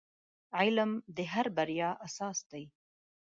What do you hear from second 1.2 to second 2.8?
هر بریا اساس دی.